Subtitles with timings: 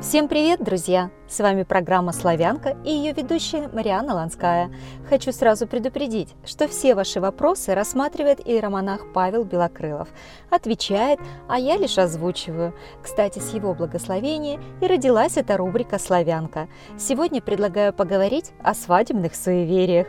[0.00, 1.10] Всем привет, друзья!
[1.28, 4.70] С вами программа «Славянка» и ее ведущая Марианна Ланская.
[5.08, 10.08] Хочу сразу предупредить, что все ваши вопросы рассматривает иеромонах Павел Белокрылов.
[10.50, 12.74] Отвечает, а я лишь озвучиваю.
[13.02, 16.68] Кстати, с его благословения и родилась эта рубрика «Славянка».
[16.98, 20.08] Сегодня предлагаю поговорить о свадебных суевериях.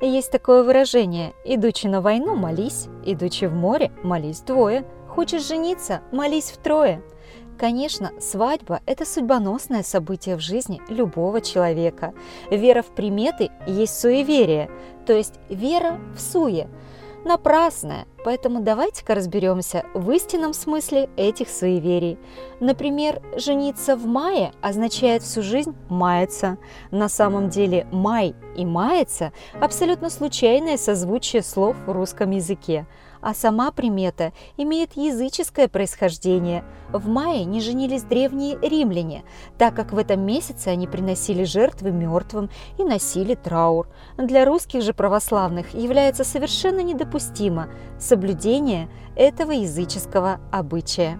[0.00, 4.84] Есть такое выражение «идучи на войну, молись, идучи в море, молись двое».
[5.14, 6.00] Хочешь жениться?
[6.10, 7.00] Молись втрое.
[7.58, 12.12] Конечно, свадьба– это судьбоносное событие в жизни любого человека.
[12.50, 14.70] Вера в приметы есть суеверие,
[15.06, 16.68] то есть вера в суе.
[17.24, 22.18] Напрасная, поэтому давайте-ка разберемся в истинном смысле этих суеверий.
[22.58, 26.56] Например, жениться в мае означает всю жизнь маяться.
[26.90, 32.86] На самом деле май и маяться– абсолютно случайное созвучие слов в русском языке
[33.24, 36.62] а сама примета имеет языческое происхождение.
[36.92, 39.24] В мае не женились древние римляне,
[39.56, 43.88] так как в этом месяце они приносили жертвы мертвым и носили траур.
[44.18, 47.68] Для русских же православных является совершенно недопустимо
[48.14, 51.18] соблюдение этого языческого обычая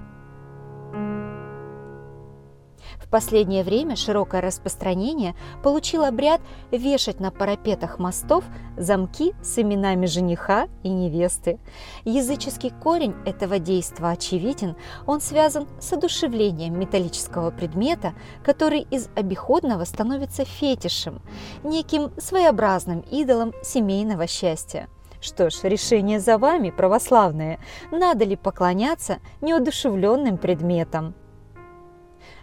[3.14, 6.40] последнее время широкое распространение получил обряд
[6.72, 8.42] вешать на парапетах мостов
[8.76, 11.60] замки с именами жениха и невесты.
[12.04, 14.74] Языческий корень этого действа очевиден,
[15.06, 21.22] он связан с одушевлением металлического предмета, который из обиходного становится фетишем,
[21.62, 24.88] неким своеобразным идолом семейного счастья.
[25.24, 27.58] Что ж, решение за вами, православные.
[27.90, 31.14] Надо ли поклоняться неодушевленным предметам?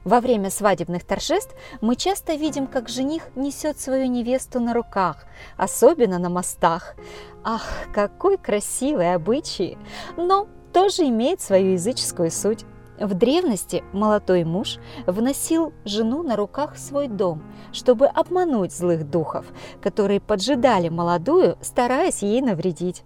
[0.03, 5.25] Во время свадебных торжеств мы часто видим, как жених несет свою невесту на руках,
[5.57, 6.95] особенно на мостах.
[7.43, 9.77] Ах, какой красивый обычай!
[10.17, 12.65] Но тоже имеет свою языческую суть.
[13.01, 19.47] В древности молодой муж вносил жену на руках в свой дом, чтобы обмануть злых духов,
[19.81, 23.03] которые поджидали молодую, стараясь ей навредить.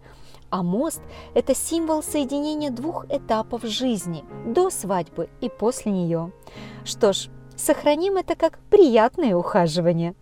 [0.49, 1.01] А мост–
[1.33, 6.33] это символ соединения двух этапов жизни– до свадьбы и после нее.
[6.83, 10.13] Что ж, сохраним это как приятное ухаживание.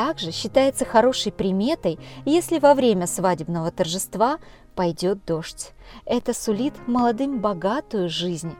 [0.00, 4.38] Также считается хорошей приметой, если во время свадебного торжества
[4.74, 5.72] пойдет дождь.
[6.06, 8.54] Это сулит молодым богатую жизнь.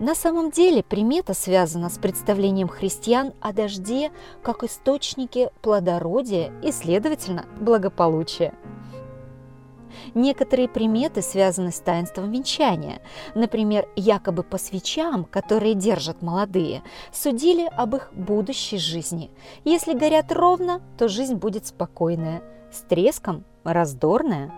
[0.00, 4.10] На самом деле примета связана с представлением христиан о дожде
[4.42, 8.52] как источнике плодородия и, следовательно, благополучия.
[10.14, 13.00] Некоторые приметы связаны с таинством венчания.
[13.34, 16.82] Например, якобы по свечам, которые держат молодые,
[17.12, 19.30] судили об их будущей жизни.
[19.64, 22.42] Если горят ровно, то жизнь будет спокойная,
[22.72, 24.52] с треском– раздорная.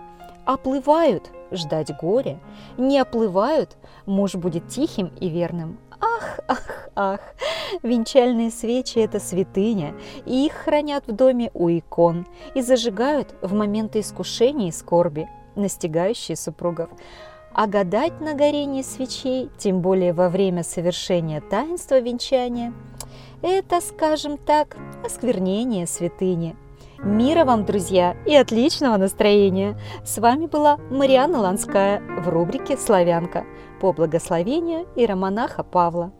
[0.45, 2.39] Оплывают– ждать горя,
[2.77, 5.79] не оплывают– муж будет тихим и верным.
[5.99, 7.19] Ах, ах, ах!
[7.83, 9.95] Венчальные свечи– это святыня,
[10.25, 16.37] и их хранят в доме у икон и зажигают в моменты искушения и скорби, настигающие
[16.37, 16.89] супругов.
[17.53, 22.73] А гадать на горении свечей, тем более во время совершения таинства венчания,
[23.41, 26.55] это, скажем так, осквернение святыни.
[27.03, 29.77] Мира вам, друзья, и отличного настроения!
[30.03, 33.45] С вами была Марианна Ланская в рубрике «Славянка»
[33.79, 36.11] по благословению иеромонаха Павла.